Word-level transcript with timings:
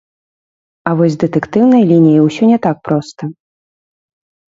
А 0.91 0.93
вось 1.01 1.13
з 1.17 1.19
дэтэктыўнай 1.25 1.83
лініяй 1.91 2.25
усё 2.27 2.43
не 2.55 2.59
так 2.67 2.77
проста. 2.91 3.33